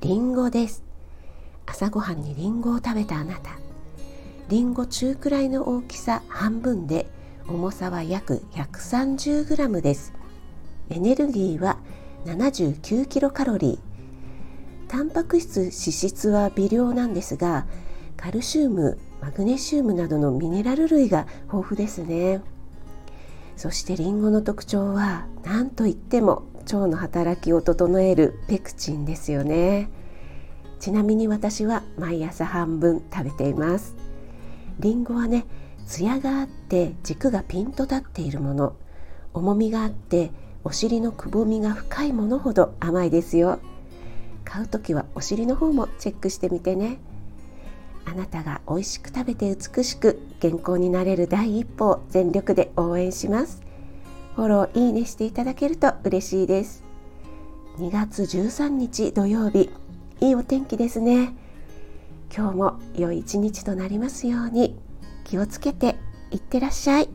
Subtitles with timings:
[0.00, 0.82] りんごです。
[1.66, 3.58] 朝ごはんにりんごを食べたあなた。
[4.48, 7.06] りんご中くらいの大きさ半分で
[7.46, 10.14] 重さは約 130g です。
[10.88, 11.76] エネルギーは
[12.24, 13.78] 79キロカロリー。
[14.88, 17.66] タンパク質脂質は微量なんですが
[18.16, 22.40] カルシウムマグネシウムなどのミネラル類が豊富ですね。
[23.54, 29.90] そしてりんごの特徴は何といっても腸の働きを整えるペクチンですよね。
[30.78, 33.96] ちなみに私は毎朝半分食べています。
[34.78, 35.44] りんごはね
[35.86, 38.74] ツヤがあって軸がピンと立っているもの。
[39.34, 40.30] 重みがあって
[40.64, 43.60] お尻のくぼみが深いものほど甘いですよ。
[44.44, 46.98] 買う時はお尻の方もチェックしてみてね。
[48.04, 53.62] あなたが美味しく食べて美しく健康になれる第一歩を全力で応援します。
[54.36, 56.84] フォローいいねしていただけると嬉しいです。
[57.78, 59.70] 2月13日土曜日
[60.20, 61.34] いいお天気ですね。
[62.34, 64.78] 今日も良い一日となりますように
[65.24, 65.96] 気をつけて
[66.30, 67.08] いってらっしゃい。